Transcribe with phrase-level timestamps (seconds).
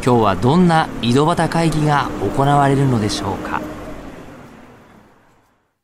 [0.00, 3.60] 今日はどんな井戸端会議が行われるのでしょうか？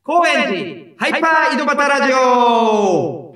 [0.03, 3.35] 高円寺ハイパー井戸端ラジオ。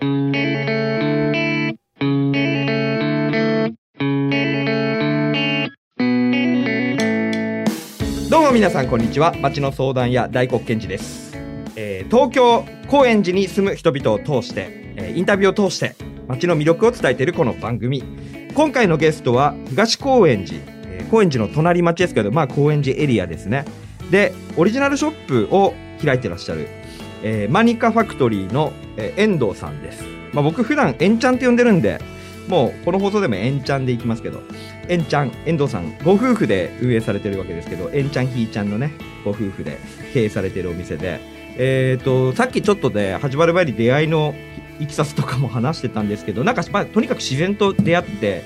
[8.29, 9.35] どうも皆さんこんにちは。
[9.35, 11.37] 町の相談屋大黒賢治です、
[11.75, 15.95] えー東京高円寺に住む人々を通して、えーインタビューを通して
[16.27, 18.01] 町の魅力を伝えているこの番組。
[18.55, 23.65] 今回のゲストは東高円寺、えー高円寺の隣町ですけどまあ高円寺エリアですね。
[24.12, 25.73] でオリジナルショップを
[26.04, 26.68] 開いてらっしゃる、
[27.23, 31.99] えーマニカファクトリーの、えー遠藤さんです、まあ、僕普段エンちゃんって呼んでるんで
[32.48, 34.41] もうこの放送でもエンちゃんでいきますけど
[34.88, 38.91] エンちゃん遠藤さんご夫婦で運営されてるわけですけどエンちゃんひーちゃんのね
[39.23, 39.77] ご夫婦で
[40.13, 41.40] 経営されてるお店で。
[41.62, 44.34] えっ、とさっきちょっとで始まる前に出会いの
[44.80, 48.44] いきさつとかも話してたんですけどなんか、まあ、とにかく自然と出会って、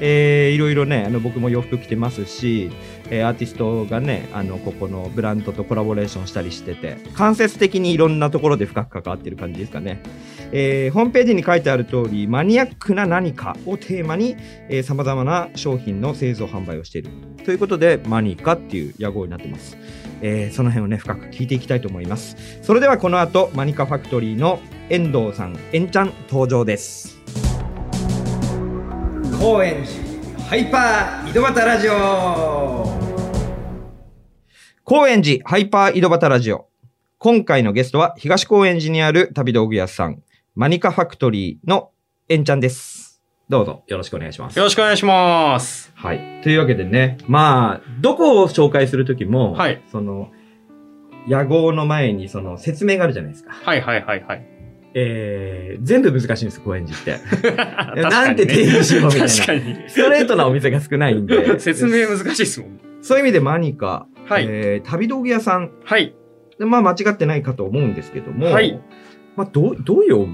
[0.00, 2.70] えーいろいろねあの僕も洋服着てますし、
[3.10, 10.02] えーアーティストがねあのここのブランドとコラボレーションしたりしてて間接的にいろんなところで深く関わってる感じですかね。
[10.52, 14.36] えーホームページに書いてある通りマニアックな何かをテーマに
[14.82, 17.10] さまざまな商品の製造販売をしている。
[17.44, 19.76] ということでマニカっていう屋号になってます、
[20.22, 22.36] えーその辺をね深く聞いていきたいと思います。
[22.62, 27.16] それではこの後マニカファクトリーの遠藤さんえんちゃん登場です
[29.40, 32.86] 高円寺ハイパー井戸端ラジオ
[34.84, 36.68] 高円寺ハイパー井戸端ラジオ
[37.18, 40.22] 今回のゲストは東高円寺にある旅道具屋さん
[40.54, 41.90] マニカファクトリーの
[42.28, 43.22] えんちゃんです。
[43.48, 44.58] どうぞよろしくお願いします。
[44.58, 45.92] よろしくお願いします。
[45.94, 46.40] はい。
[46.42, 50.30] というわけでね、まあ、どこを紹介するときも、はいその、
[51.26, 53.52] 屋号の前にその説明があるじゃないですか。
[53.52, 54.53] はいはいはいはい。
[54.94, 57.10] えー、全部難しいんです、高円寺って。
[57.96, 59.76] ねなんて定義しようみたいな確かに。
[59.88, 61.58] ストレートなお店が少ないんで。
[61.58, 62.80] 説明難しいですもん。
[63.02, 64.46] そういう意味でマニカ、はい。
[64.48, 66.14] えー、旅道具屋さん、はい。
[66.58, 68.80] まあ間違ってないかと思うんですけども、はい
[69.36, 70.28] まあどう、どういう、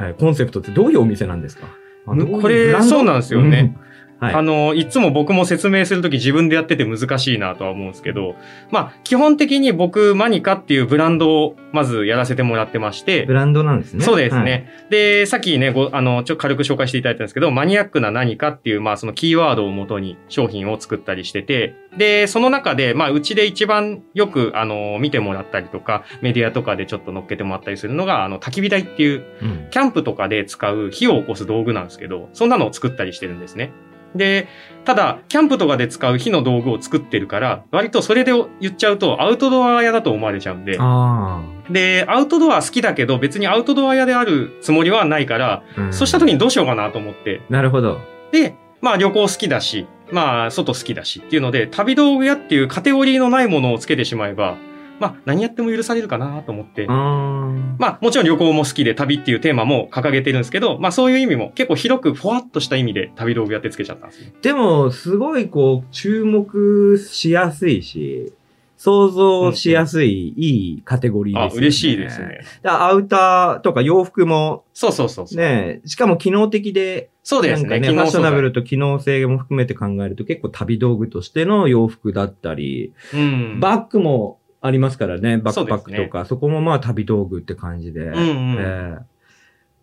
[0.00, 1.66] えーコンセプトってどういうお店なんですか、
[2.06, 3.76] これそうなんですよね。
[4.20, 8.34] うんはいあの、いつも僕も説明するとき自分でやってて難しいなとは思うんですけど、
[8.70, 14.04] まあ、基本的に僕、マニカっていうブランドをまずやらせてもらってましてブ、ランドなんですね。
[14.04, 14.70] そうですね。
[14.90, 29.24] で、さっきね、ご、あの、ちょっと軽く紹介していただいたんですけど、マニアックな何かっていう、まあ、そのキーワードをもとに商品を作ったりしてて、で、その中で、まあ、うちで一番よく、あの、見てもらったりとか、メディアとかでちょっと乗っけてもらったりするのが、あの、焚き火台っていう、
[29.70, 33.72] キャンプとかで使う火を起こす道具なんですけど、そんなのを作ったりしてるんですね。
[34.14, 34.48] で、
[34.84, 47.42] ただ、キャンプとかで使う火の道具を作ってるから、割とそれで言っちゃうとアウトドア屋だと思われちゃうんで、あで、アウトドア好きだけど別にアウトドア屋であるつもりはないから、あ、うんそうした時にどうしようかなと思って。
[47.50, 47.98] なるほど。
[48.32, 54.56] で、まあ旅行好きだし、まあ外好きだしっていうので、旅道具屋っていうカテゴリーのないものをつけてしまえば、
[54.98, 56.86] まあ何やっても許されるかなと思って。
[56.86, 64.32] まあもちろん旅行も好きで旅っていうテーマも掲げてるんですけど、まあそういう意味も結構広くふわっとした意味で旅道具屋ってつけちゃったんですね。
[64.42, 68.32] でも、すごいこう、注目しやすいし、
[68.76, 71.66] 想像しやすい、いいカテゴリーあ、ですよね。
[71.66, 72.20] 嬉しいです。
[72.20, 72.40] ね。
[72.64, 75.38] アウターとか洋服もそうそうそうそう。
[75.38, 77.68] ね、しかも機能的で、そうですね。
[77.70, 78.60] なんかね、ファッショナブルと。
[78.60, 83.60] と機能性も含めて考えると結構旅道具としての洋服だったり、うん。
[83.60, 88.00] バッグもありますからね、バックパックとか、そこもまあ旅道具って感じで。
[88.00, 88.56] うんうん。
[88.58, 89.16] ええ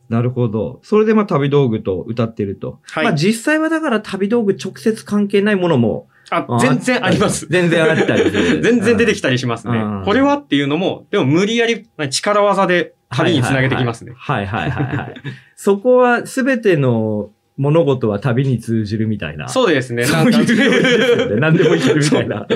[0.09, 0.79] なるほど。
[0.83, 2.79] それでまあ旅道具と歌ってると。
[2.83, 6.07] はいまあ実際はだから旅道具直接関係ないものも。
[6.29, 7.47] あ、全然あります。
[7.47, 8.29] 全然あったり
[8.61, 10.03] 全然出てききたりしますねうん。
[10.03, 14.13] これはっていうのも、でも無理やり力技で旅につなげてきますね。
[14.15, 15.13] はいはいはいはいはい。
[15.55, 19.47] そこは全ての物事は旅に通じるみたいな。
[19.47, 20.05] そうですね。
[20.05, 21.39] そういうね。
[21.39, 22.47] 何でもいけるみたいな。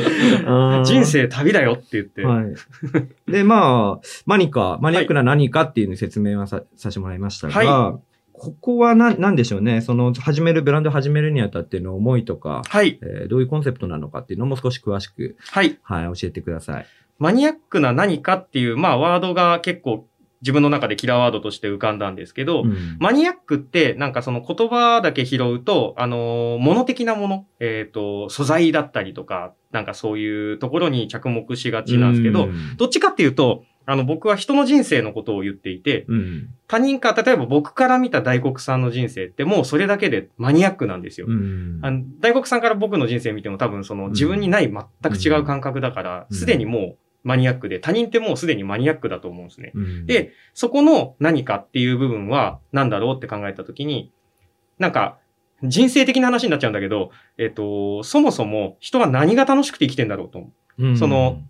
[0.84, 2.24] 人生旅だよって言って。
[2.24, 3.32] はい。
[3.32, 8.00] で、まあ、マニカ、マニアックな何かっていう説明はさ,、させてもらいましたが、は
[8.34, 9.82] ここはな、なんでしょうね。
[9.82, 13.00] その、始める、ブランド始めるにあたっての思いとか、はい。
[13.02, 15.78] えーどういうコンセプトなのかっていうのも少し詳しく、はい。
[15.82, 16.86] はい、教えてください。
[17.20, 20.08] マニアックな何かっていう、まあワードが結構
[20.42, 22.98] 自分の中でキラーワードとして浮かんだんですけど、うん。
[23.00, 32.78] マニアックって、なんかその言葉だけ拾うと、あのー、物的なもの、えっ、と、素材だったりとか、なんかそういうところに着目しがちなんですけど、うん。
[32.78, 36.50] どっちかっていうと、あの、僕は人の人生のことを言っていて、うん。
[36.68, 41.28] 他人か、例えば僕から見た大黒さんの人生ってもうそれだけでマニアックなんですよ。
[41.30, 41.80] うん。
[41.82, 46.38] あの大黒さんから僕の人生見ても多分その自分にない全く違う感覚だから、うん。
[46.38, 49.72] すでにもうマニアックで、他人ってもうすでにマニアックだと思うんですね。
[49.76, 50.06] うん。
[50.06, 54.12] で、そこの何かっていう部分は何だろうって考えたときに、
[54.80, 55.18] なんか、
[55.64, 60.88] 人生的な話になっちゃうんだけど、えっ、と、そもそも人は何が楽しくて生きてんだろうと思う。
[60.88, 60.98] うん。
[60.98, 61.42] その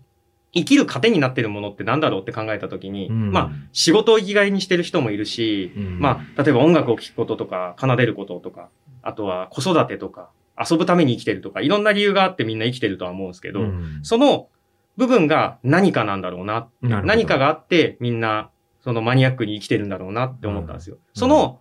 [0.54, 3.32] 生きる糧になってるものって何だろうって考えたときに、うん。
[3.32, 6.00] まあ、仕事を生きがいにしてる人もいるし、うん。
[6.00, 8.70] まあ、例えば音楽を聴くこととか、奏でることとか、
[9.02, 14.00] あとは子育てとか、遊ぶために生きてるとか、いろんな理由があってみんな生きてるとは思うんですけど、うん。
[14.02, 14.48] その
[14.98, 16.68] 部分が何かなんだろうな。
[16.82, 18.50] な何かがあってみんな
[18.80, 20.98] そのマニアックに生きてるんだろうなって思ったんですよ。
[21.14, 21.60] その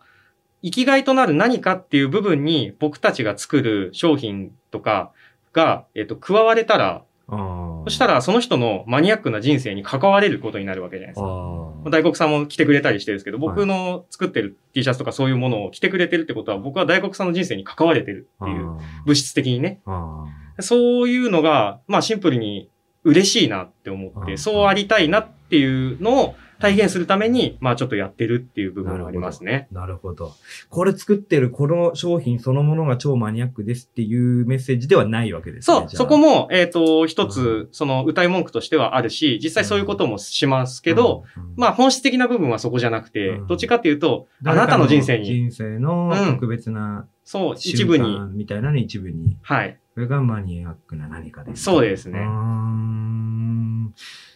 [0.63, 5.11] 生きがいとなる何かっていう部分に僕たちが作る商品とか
[5.53, 11.29] が、えっと、加われたら、そしたらその人のマニアックな人生に関われることになるわけじゃないですあか。
[11.29, 19.81] ー大黒さんも来てくれたりしてるんですけど、はい僕の作ってる T シャツとかそういうものを着てくれてるってことは、僕は大黒さんの人生に関われてるっていう、物質的にね。
[19.85, 20.25] あ
[20.59, 22.69] そういうのが、まあシンプルに
[23.07, 24.37] 嬉しいなって思って、うん。
[24.37, 29.67] そうありたいなっていうのを体現するために、まあちょっとやってるっていう部分がありますね。
[29.71, 30.33] ーなるほど。
[30.69, 35.77] これ作ってるこの商品そのものが超マニアックですっていうメッセージではないわけですね。
[35.79, 41.53] そう、そこ、も、えっ、と、一うつ、その歌い文句としてはあるし、実際そういうこともしますけど、うん、うん。
[41.55, 43.47] まあ本質的な部分はそこじゃなくて、うん。
[43.47, 49.37] どっちかっていうと、あなたの人生に、人生の特別なそう、一瞬部に、間みたいなの一部に。
[49.41, 49.77] はい。
[49.97, 51.63] それがマニアックな何かです。
[51.63, 52.19] そうですね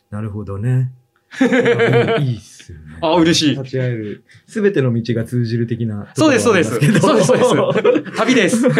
[0.09, 0.91] なるほどね。
[2.19, 2.97] いいっすよね。
[2.99, 4.23] あ嬉しい立ち会える。
[4.47, 6.71] すべての道が通じる的なそうです、そうです。
[6.71, 8.17] そうです、そうです。
[8.17, 8.61] 旅です。
[8.65, 8.71] そう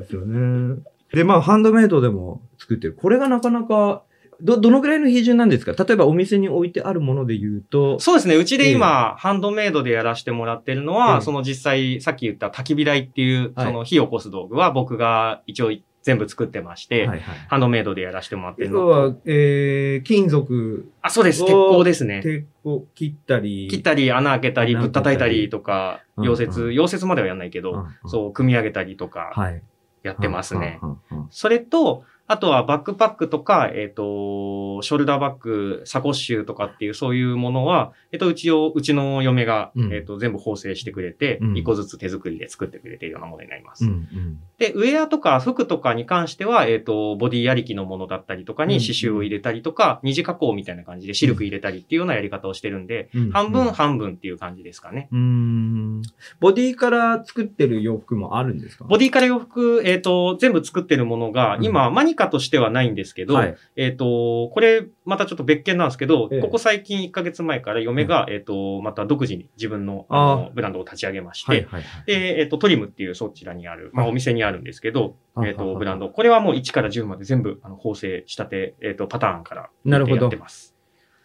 [0.00, 0.82] ですよね。
[1.14, 2.92] で、まあ、ハンドメイドでも作ってる。
[2.92, 4.02] これがなかなか、
[4.42, 5.72] ど、どのぐらいの比重なんですか？
[5.84, 8.36] 例えばお店に置いてあるもので言うと、そうですね。
[8.36, 11.20] うちで今、ハンドメイドでやらせてもらってるのは、ええ。
[11.20, 13.66] その実際、さっき言った焚き火台っていう、はい。
[13.66, 15.72] その火を起こす道具は僕が一応
[16.02, 17.20] 全部作ってまして、はいはい。
[17.48, 21.42] ハンドメイドでやらせてもらってるの要は、えー、金属、あ、そうです。
[21.42, 22.22] お鉄鋼ですね。
[22.22, 27.88] 鉄を切ったり、切ったり、穴開けたり、穴ぶっ叩いた開けたりりとか、うん溶接、溶接まではやんないけど、うんうん。
[28.06, 29.62] そう、組み上げたりとか、はい。
[30.02, 30.78] やってますね。
[30.82, 31.26] うんうんうん。
[31.30, 39.92] それと、あとはバックパックとか、えっ、と、ショルダーバッグ、サコッシュとかっていうそういうものは、えっ、と、うちを、うちの嫁が、うん。
[39.92, 41.56] えっ、と、全部縫製してくれて、うん。
[41.56, 43.84] 一個ずつ手作りで作ってくれているようなものになります。
[43.84, 43.90] うん。
[43.90, 44.40] うん。
[44.58, 48.68] で、ウェアとか服とかに関しては、えっ、と、ボディありきのものだったりとかうん。
[48.68, 53.30] に刺繍を入れたりとか、二次加工みたいな感じでシルク入れたりっていうようなやり方をしてるんで、うん。
[53.30, 55.08] 半分半分っていう感じですかね。
[55.12, 56.02] うーん。
[56.40, 58.84] ボディから作ってる洋服もあるんですか？
[58.84, 61.64] ボディから洋服、えっ、と、全部作ってるものが、うん。
[61.64, 63.56] 今、マニカとしてはないんですけど、はい。
[63.76, 64.69] えっ、と、これ、
[65.04, 66.40] またちょっと別件なんですけど、ええ。
[66.40, 72.06] ここ最近1ヶ月前から嫁が、えっ、と、また独自に自分のああのブランドを立ち上げまして、はいはいはい。
[72.06, 75.46] で、えっ、と、トリムっていうそちらにある、まあ、あお店にあるんですけど、あ。
[75.46, 75.72] えっ、と、あ。
[75.72, 75.78] あ。
[75.78, 76.08] ブランド。
[76.08, 80.22] これはもう1から10まで全部、あの、縫製、仕立て、えっ、と、パターンからなるほど。
[80.22, 80.74] やってます。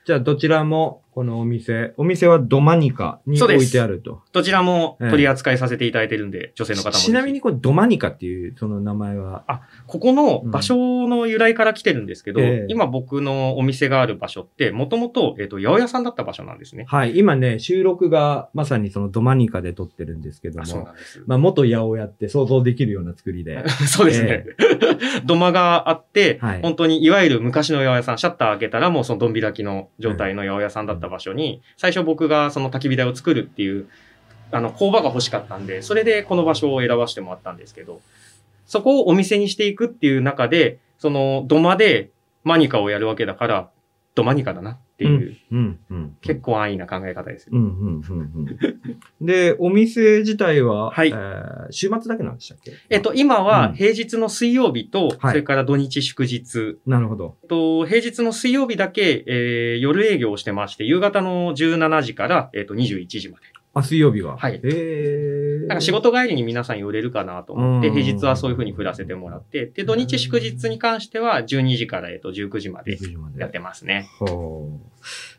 [0.05, 4.21] じゃあ、どちらも、このお店、お店はドマニカにそうです置いてあると。
[4.33, 6.95] どちらもええ取り扱いさせていただいてるんで、女性の方も。
[6.95, 9.45] ちなみに、これドマニカっていう、その名前は、
[9.87, 16.83] ここの場所の由来から来てるんですけど、ええ今僕のお店がある場所って、もともと、えっ、と、八百屋さんだった場所なんですね。
[16.89, 21.23] はい、今ね、収録がまさにそのドマニカで撮ってるんですけどあそうも、なんです。
[21.27, 23.65] まあ、元八百屋って想像できるような作りで。
[23.87, 24.45] そうですね。
[25.23, 33.87] 土間があって、はい本当にいわゆる昔の八百屋さん、シャッター開けたらもうそのドン開きの状態の八百屋さんだったた場所に、最初僕がその焚き火台を作るっていう、
[34.51, 38.01] あの、工場が欲しかったんで、それでこの場所を選ばせてもらったんですけど、
[38.65, 42.09] そこをお店にしていくっていう中で、その土間で
[42.43, 43.69] 何かをやるわけだから、
[44.15, 46.17] ドマニカだなっていう、うん、うん。
[46.21, 47.51] 結構安易な考え方ですよ。
[47.53, 48.47] うん、うん、うん、
[49.21, 49.25] うん。
[49.25, 52.71] で、お店自体は、はいえー週末だけなんでしたっけ？
[52.89, 57.35] えっと、今うんは平日の水曜日と、はいそれから土日祝日、なるほど。
[57.43, 63.43] えっと、平日の水曜日だけ、えー夜営業をしてまして、夕方の17時から、えっと、21時まで。
[63.75, 64.37] あ、水曜日は。
[64.37, 65.67] はいえー。
[65.67, 74.07] なんか仕事帰りに皆さん寄れるかなと思って、うん平日はそういう風に振らせてもらって、で、土日祝日に関しては12時から、えっと、19時まで19時までやってますね。
[74.19, 74.79] ほう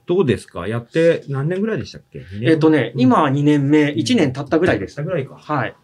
[0.06, 0.68] どうですか？
[0.68, 2.22] やって何年ぐらいでしたっけ？
[2.42, 5.10] えっとね、うん今は2年目、1年経ったぐらいです経った。
[5.10, 5.36] ぐらいか。
[5.36, 5.74] はい。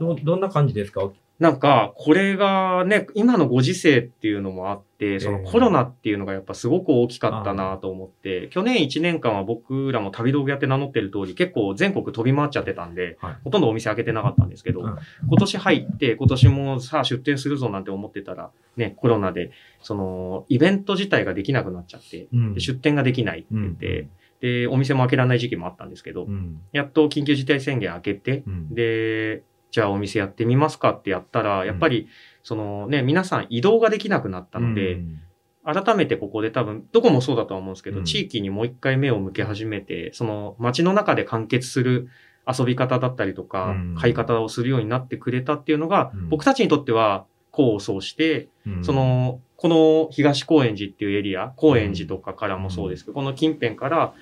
[0.00, 1.08] ど、どんな感じですか？
[1.38, 13.36] なんか、これがね、今のご時世っていうのもあって、そのええコロナっていうのがやっぱすごく大きかったなと思って、去年1年間は僕らも旅道具屋って名乗ってる通り、結構全国飛び回っちゃってたんで、はい。
[13.44, 14.98] ほとんどお店開けてなかったんですけど、うん。
[15.28, 22.54] 今年入って、今年もさあ出店するぞなんて思ってたら、ね、コロナで、その、イベント自体ができなくなっちゃって、うん。
[22.54, 24.08] で出店ができないって言って、
[24.40, 26.60] で、お店も開けられない時期もあったんですけど、うん。
[26.72, 28.74] やっと緊急事態宣言開けて、うん。
[28.74, 32.08] で、じゃあお店やってみますかってやったら、やっぱり、
[32.42, 35.20] そのね、皆さん移動ができなくなったので、うん。
[35.64, 38.04] 改めてここで多分、どこもそうだとは思うんですけど、うん。
[38.04, 42.08] 地域にもう一回目を向け始めて、その街の中で完結する
[42.46, 43.94] 遊び方だったりとか、うん。
[43.98, 46.28] 買い方をするようになってくれたっていうのが、うん。
[46.30, 48.84] 僕たちにとっては功を奏して、うん。
[48.84, 54.14] その、この東高円寺っていうエリア、高円寺とかからもそうですけど、この近辺から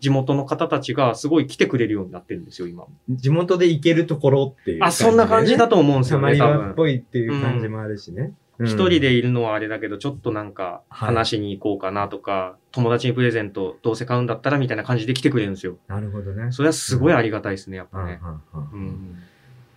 [0.00, 2.84] 地元の方たちがすごい来てくれるようになってるんですよ、今。
[3.08, 6.74] 地元で行けるところっていうあ、そんな感じだとと思うんですサよね、多マリバっ分。
[6.74, 8.22] ぽいっていう感じもあるしね。
[8.22, 15.76] うん一人でいるのはあれだけど、ちょっとなんかはい話しに行こうかなとか、友達にプレゼントどうせ買うんだったらみたいな感じで来てくれるんですよ。
[15.88, 16.52] なるほどね。
[16.52, 18.18] それはすごいありがたいですね、やっぱね。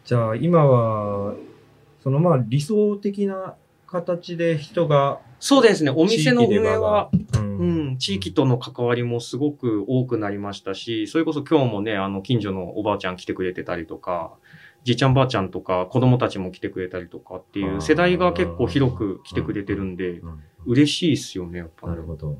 [0.06, 1.36] じゃあ今は、
[2.02, 3.56] そのまあ理想的な
[3.89, 14.34] 形で人が、そうですね、お店の運営は、ううんん、地域との関わりもすごく多くなりましたし、それこそ今日もね、あの、近所のおばあちゃん来てくれてたりとか、
[14.84, 21.93] じいちゃんばあちゃんとか子供たちも来てくれたりとかっていう世代が結構広く来てくれてるんで、うん嬉しいっすよね、やっぱ、ね。
[21.93, 22.38] なるほど。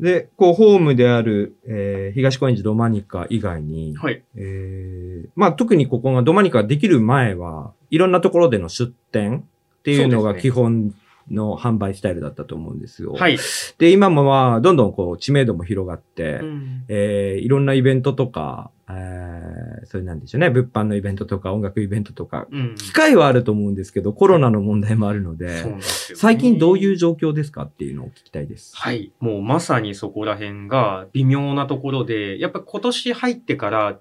[0.00, 4.24] で、こう、ホームである、えー東高円寺ドマニカ以外に、はい。
[4.34, 9.48] えーまあ特にここがドマニカができる前は、いろんなところでの出店
[9.94, 10.94] っていうのが基本
[11.30, 13.12] の販売スタイルだったと思うんですよ。
[13.12, 13.38] はい。
[13.78, 22.74] で、今もまあ、どんどんこう、知名度も広がって、うんえーいろんなイベントとか、えーそれなんでしょうね、物販のイベントとか、音楽イベントとか、うん。
[22.74, 25.80] 機会はあると思うんですけど、コロナの問題もあるのそうなんで、でね
[26.14, 28.76] 最近どういう状況ですかっていうのを聞きたいです。
[28.76, 29.12] はい。
[29.20, 33.98] もうまさにそこら辺が微妙なところで、やっぱ今年入ってから、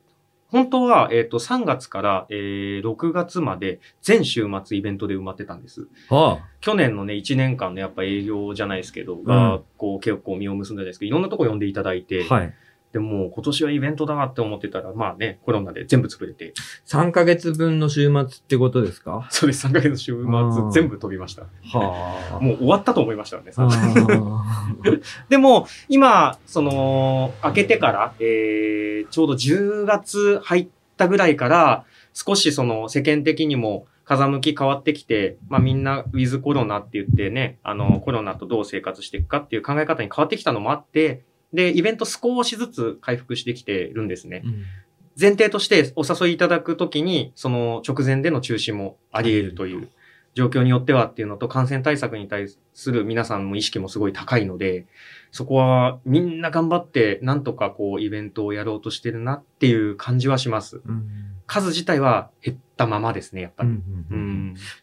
[0.49, 5.87] 本当は、えっ、と、3月から、えー6月まで全週末イベントで埋まってたんです。
[6.09, 12.53] は去年のね、1年間のやっぱ営業じゃないですけど、が、こう結構実を結んだんですけど、いろんなとこ呼んでいただいて、あ、はい。
[12.97, 16.53] でもう今年はイベントだなって思ってたら、まあね、コロナで全部潰れて、
[16.87, 19.27] 3ヶ月分の週末ってことですか？
[19.29, 20.71] そうです、3ヶ月週末ー。
[20.71, 21.43] 全部飛びました。
[21.43, 22.39] はあ。
[22.39, 23.37] もう終わったと思いました。
[23.37, 23.51] よね、
[25.29, 41.23] でも、今、その、開けてから、えー、ちょうど10月入ったぐらいから、少しその世間的にも風向き変わってきて、まあみんなウィズコロナって言ってね、あの、コロナとどう生活していくかっていう考え方に変わってきたのもあって、
[41.53, 44.41] で、イベント少しずつ回復してきてるんですね。
[44.45, 44.63] うん
[45.19, 49.89] 前提としてお誘いいただくときに、その直前での中止もあり得るという
[50.35, 54.85] 状況によってはっていうのと、感染対策に対する皆さんの意識もすごい高いので、
[55.31, 60.81] そこはみんな頑張って、なんとかこうイベントをやろうとしてるなっていう感じはします。
[60.85, 61.09] うん
[61.47, 63.69] 数自体は減ったままですね、やっぱり。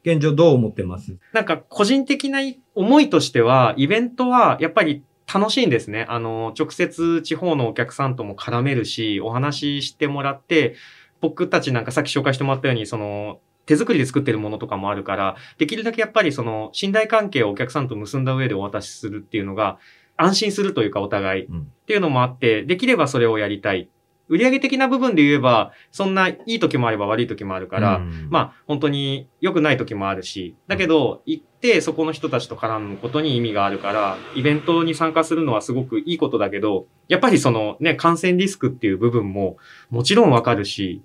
[0.02, 1.16] 現状どう思ってます？
[1.32, 2.40] なんか個人的な
[2.74, 6.06] 思いとしては、イベントはやっぱり楽しいんですね。
[6.08, 10.76] あの、直接地方のお客さんとも絡めるし、お話ししてもらって、
[11.20, 19.78] 僕たちなんかさっき紹介してもらったように、その、手作りで作ってるものとかもあるから、できるだけやっぱりその、信頼関係をお客さんと結んだ上でお渡しするっていうのが、
[20.16, 21.42] 安心するというかお互い。
[21.46, 21.46] っ
[21.86, 23.88] ていうのもあって、できればそれをやりたい。
[24.28, 39.56] 売上的な部分で言えば、そんないい時もあれば悪い時もあるから、うんまあ本当に良くない時もあるし、だけど行ってそこの人たちと絡むことに意味があるから、イベントに参加するのはすごくいいことだけど、やっぱりそのね、感染リスクっていう部分も
[39.90, 41.02] もちろんわかるし、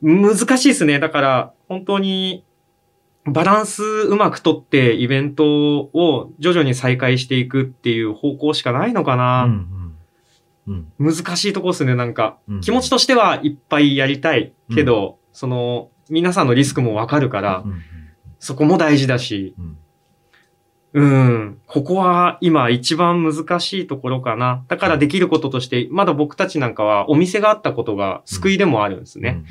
[0.00, 0.98] 難しいですね。
[0.98, 2.44] だから本当に
[3.24, 5.44] バランスうまくとってイベント
[5.92, 9.48] を徐々に再開していくっていう方向しかないのかな。
[10.68, 10.74] うん。
[10.74, 12.38] うんうん難しいとこですね、なんか。
[12.48, 12.60] うん。
[12.60, 17.82] 気持ちとしてはいっぱいやりたいけど、その、皆さんのリスクもわかるから、うん。
[18.38, 19.54] そこも大事だし、
[20.94, 24.64] うんうん、ここは今一番難しいところかな。
[24.68, 29.44] だからできることとして、まだ僕たちなんかはお店があったことが救いでもあるんですね。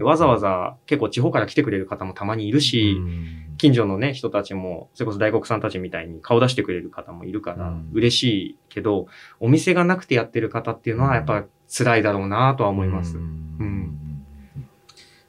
[0.00, 9.06] わざわざ結構地方から来てくれる方もたまにいるし、うん近所のね、人たちも、それこそ大黒さんたちみたいに顔出してくれる方もいるからうん、嬉しいけど、
[9.40, 13.16] お店がなくてやってる方っていうのはやっぱ辛いだろうなとは思います。
[13.16, 13.22] うん
[13.60, 14.00] うん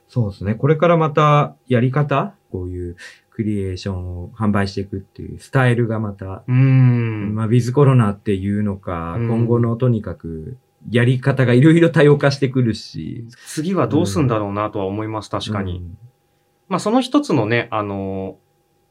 [0.07, 0.55] そうですね。
[0.55, 2.95] これからまたやり方こういう
[3.35, 7.35] クリエーションを販売していくっていうスタイルがまた、うーん。
[7.35, 10.57] まあ、ウィズコロナっていうのか、うん今後のとにかく、
[10.89, 13.25] やり方がいろいろ多様化してくるし。
[13.45, 15.79] 次はどうすんだろうなとは思います、確かに。
[15.79, 15.97] うん
[16.67, 18.37] まあその一つのね、あの、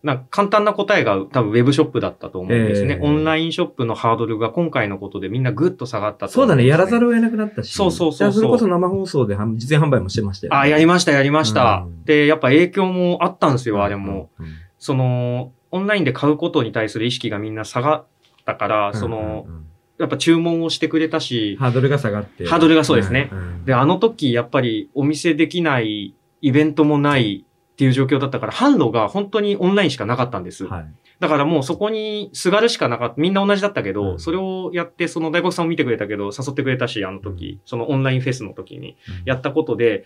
[0.04, 2.99] なんか簡単な答えが多分ウェブショップだったと思うんですね。
[3.02, 7.06] ええオンラインショップのハードルが今回のことでみんなぐっと下がったとそうだね、やらざる。
[7.06, 7.73] るを得なくなったし。
[7.73, 10.58] そうそうそうそれこそ生放送で販実演販売もしてましたよ、ね。
[10.58, 11.84] あ、やりました、やりました。
[11.87, 14.30] うんで、やっぱ影響もあったんですよ、あれうんも。。
[14.38, 14.46] うん
[14.78, 18.04] その、オンラインで買うことに対する意識がみんな下がっ
[18.44, 19.64] たから、その、うんうんうん
[19.96, 22.46] やっぱ注文をしてくれたし、ハードルが下がって。
[22.49, 27.44] ハードルがそうですねんんで、あの時やっぱりお店できない、イベントもない
[27.75, 30.64] っていう状況だったから、販路が本当にオンラインしかなかったんです。
[30.64, 30.87] はい。
[31.19, 33.14] だからもうそこにすがるしかなかった。
[33.19, 40.04] みんな同じだったけど、うんそれをやって、その大黒さんも見てくれたけど、誘ってくれたし、あの時、そのオンラインフェスの時にやったことで、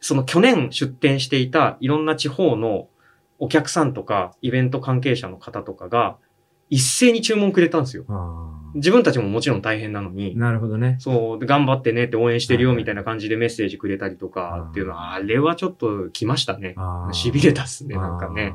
[0.00, 2.88] その去年出店していたいろんな地方の
[3.38, 6.18] お客さんとか、イベント関係者の方とかが、
[6.68, 8.04] 一斉に注文くれたんですよ。
[8.74, 10.96] あ自分たちももちろん大変なのにー、なるほどね。
[10.98, 16.74] そう、で頑張ってねって応援してるよはいみたいな感じでメッセージくれたりとかっていうのは、あれはちょっと来ましたね。
[17.12, 18.54] 痺れたっすね、なんかね。。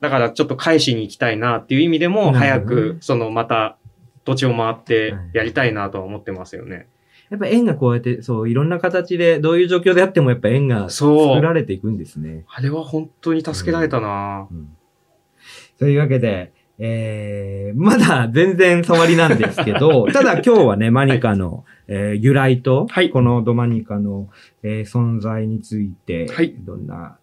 [0.00, 3.76] だからちょっと返しに行きたいなっていう意味でも、な早く、そのまた
[4.24, 6.88] 土地を回ってはいやりたいなとは思ってますよね。
[7.30, 12.44] やっぱ縁がこうやって、そう、いろんな形で、どういう状況であってもやっぱ縁がそう作られていくんですね。
[12.46, 14.76] あれは本当に助けられたな、うん
[15.78, 24.30] というわけで、えー、まだ全然触りなんですけど、 ただ今日はね、マニカの、えー由来と、はいこのドマニカの、
[24.62, 27.18] えー存在について、はいどんな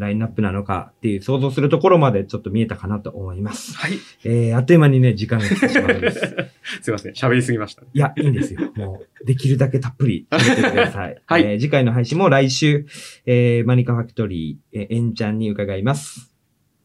[0.00, 3.76] ラインナップなのかっていう想像するところまでちょっと見えたかなと思います。
[3.76, 3.92] はい。
[4.24, 6.36] えー、あっという間にね、時間が来てしまうんです。
[6.80, 7.12] すいません。
[7.12, 7.82] 喋りすぎました。
[7.82, 8.72] いや、いいんですよ。
[8.76, 11.20] もう、できるだけたっぷり喋ってください。
[11.26, 12.86] はいえー次回の配信も来週、
[13.26, 16.34] えーマニカファクトリー、えー、エンちゃんに伺います。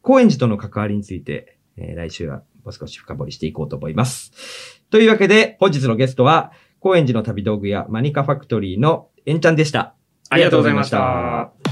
[0.02, 4.82] 高円寺との関わりについて、えー来週はもう少し深掘りしていこうと思います。
[4.90, 9.96] というわけで、本日のゲストは、高円寺の旅道具屋マニカファクトリーのエンちゃんでした。
[10.30, 11.65] ありがとうございましたありがとうございました。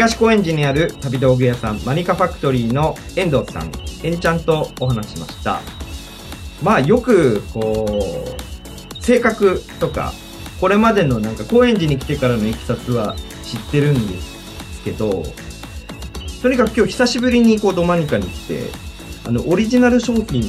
[0.00, 3.70] 東高円寺にある旅道具屋さんマニカファクトリーの遠藤さん、
[4.02, 5.60] エンちゃんとお話しました。
[6.62, 8.24] まあよくこ
[8.96, 10.14] う、性格とか、
[10.58, 15.22] これまでのなんか高円寺に来てからのいきさつは知ってるんですけど、
[16.40, 18.70] とにかく今日久しぶりにこうドマニカに来て、
[19.26, 20.42] あのオリジナル商品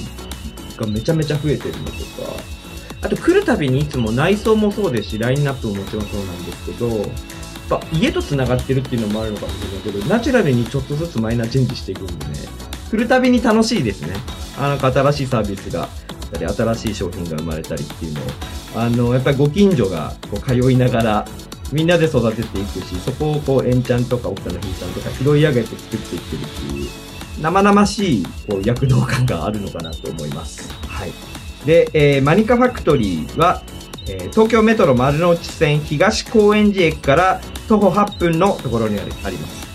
[0.77, 1.97] がめちゃめちゃ増えてるのとか、
[3.01, 6.87] あと来るたびにいつも内装もそうですし、ラインナップももちろんそうなんですけど、
[7.79, 12.34] ぱ家と繋がってるっていうのもあるのかもしれないけど、ナチュラルにちょっとずつマイナーチェンジしていくんでね、
[12.89, 14.13] 来るたびに楽しいですね。
[14.57, 15.88] あなんか新しいサービスが、
[16.34, 18.23] 新しい商品が生まれたりっていうのを、
[18.75, 21.27] あの、やっぱりご近所がこう通いながら、
[21.71, 26.89] みんなで育てていくし、そこをこう、エンちゃんとか奥さんのひいちゃんとか拾い上げて作っていってるっていう、
[27.41, 30.69] 生々しいこう躍動感があるのかなと思います。
[30.88, 31.12] はい。
[31.65, 33.63] で、えーマニカファクトリーは、
[34.12, 39.67] えー東京メトロ丸の内線東高円寺駅から徒歩8分のところにあります。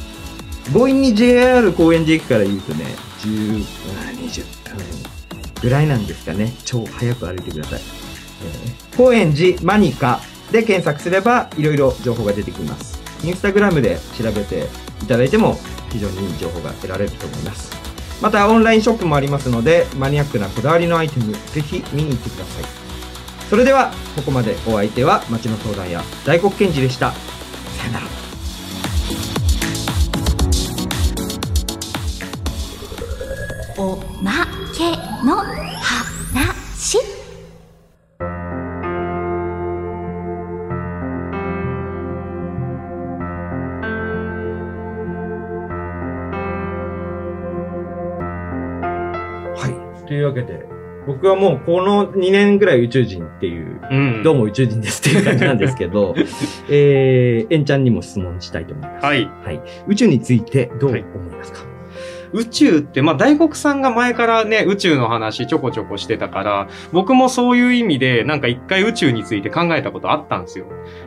[0.72, 2.84] 強引に JR 高円寺駅から言うとね、
[3.20, 3.64] 10、
[4.16, 4.84] 20分
[5.62, 6.52] ぐらいなんですかね。
[6.64, 7.80] 超早く歩いてください。
[7.80, 10.20] えー高円寺マニカ
[10.50, 12.98] で検索すればいろいろ情報が出てきます。
[13.24, 14.66] インスタグラムで調べて
[15.02, 15.58] いただいても
[15.90, 17.70] 非常にいい情報が得られると思います。
[18.22, 22.85] またオンラインショップもありますので、マニアックなこだわりのアイテム、ぜひ見に行ってください。
[23.48, 27.35] それでは、ここまでお相手は町の相談や大黒賢治でした。
[51.26, 54.22] 僕はもうこの2年ぐらい宇宙人っていう、うん。
[54.22, 56.14] どうも宇宙人ですっていう感じなんですけど、
[56.70, 59.04] えー、エンちゃんにも質問したいと思います。
[59.04, 59.28] はい。
[59.44, 59.60] はい。
[59.88, 61.62] 宇宙についてどう思いますか、
[62.32, 70.66] 宇宙って、まあ、大黒さんが前からね、宇宙の話ちょこちょこしてたから、僕もそういう意味で、なんか一回宇宙について考えたことあったんですよ。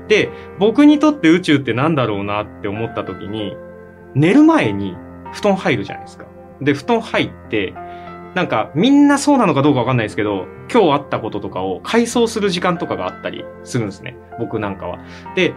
[0.10, 3.55] で、僕にとって宇宙ってなんだろうなって思った時に、
[4.15, 4.97] 寝る前に
[5.32, 6.25] 布団入るじゃないですか。
[6.62, 7.73] で、布団入って、
[8.36, 14.15] なんかみんなそうなのかどうかわかんないですけど、今日あったこととかを回想する時間とかがあったりするんですね。
[14.39, 15.00] 僕なんかは。
[15.36, 15.54] で、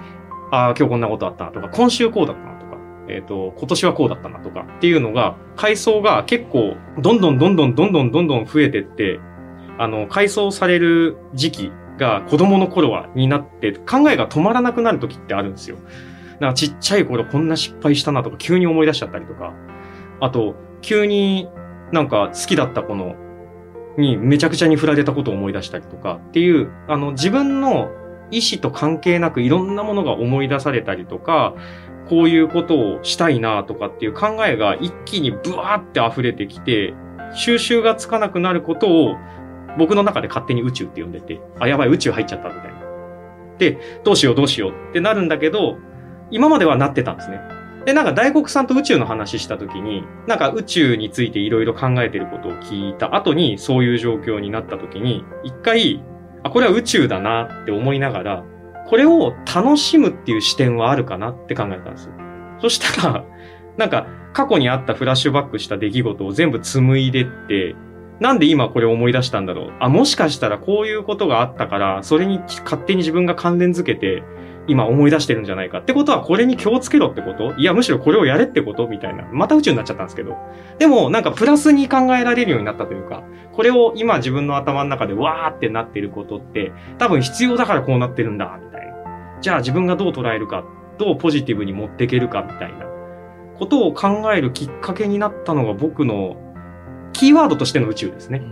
[0.51, 2.73] ああ、今日こんなことあったなとか、今週こうだったなとか。
[3.09, 9.21] えっ、と、今年はこうだったなとかっていうのが、階層が結構、どんどんどんどんどんどんどんどん増えてって、
[9.79, 15.77] あの、階層される時期が子供の頃は、になって、考えが止まらなくなる時ってあるんですよ。
[16.41, 19.53] なんかちっちゃい頃こんな失敗したなとか急に思い出しちゃったりとか、
[20.21, 21.49] あと、急に
[21.93, 23.15] なんか好きだった子の、
[23.99, 27.91] にめちゃくちゃに振られたことを思い出したりとかっていう、あの、自分の
[28.31, 31.55] 意思と関係なくいろんなものが思い出されたりとか、
[32.09, 36.95] こういうことをしたいなとかっていう考えが一気にブワーって溢れてきて、
[37.35, 39.17] 収集がつかなくなることを
[39.79, 42.83] 僕の中で勝手に宇宙って呼んでて、あ、やばい宇宙入っちゃったみたいな。
[43.59, 45.77] で、どうしようどうしようってなるんだけど、
[46.31, 47.41] 今まではなってたんですね。
[47.85, 56.03] で、なんか大黒さんと宇宙の話した時に、なんか宇宙についていろいろ考えてることを聞いた後に、そういう状況になった時に、一回、
[56.45, 58.45] あ、これは宇宙だなって思いながら、
[58.88, 62.11] これを楽しむっていう視点はあるかなって考えたんです。
[62.61, 63.25] そしたら、
[63.77, 67.75] なんか過去にあったフラッシュバックした出来事を全部紡いでって、
[68.21, 74.23] なんで今これを思い出したんだろうあ、もしかしたらこういうことがあったから、それに勝手に自分が関連づけて、
[74.68, 77.53] 今思い出してるんじゃないかってことはこれに気をつけろってこと？
[77.57, 79.25] いや、むしろこれをやれってことみたいな。
[79.33, 80.37] また宇宙になっちゃったんですけど。
[80.79, 88.92] でも、なんかプラスに考えられるようになったというか、これを今自分の頭の中でわーってなってることって、多分必要だからこうなってるんだ、みたいな。
[89.40, 90.64] じゃあ自分がどう捉えるか、
[90.98, 92.87] どうポジティブに持っていけるか、みたいな
[93.59, 96.37] ことを考えるきっかけになったのが僕の
[97.12, 98.42] キーワードとしての宇宙ですね。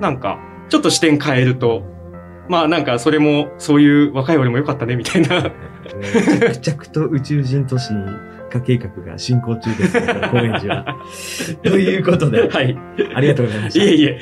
[0.00, 0.38] なんか、
[0.70, 1.82] ちょっと視点変えると、
[2.50, 5.52] まあなんかそれも、そういう若い俺もよかったね、みたいな。
[6.60, 7.90] 着々と宇宙人都市
[8.50, 10.96] 化計画が進行中ですけど、高円寺は。
[11.62, 12.76] ということで、はい。
[13.14, 13.84] ありがとうございました。
[13.84, 14.20] いえいえ。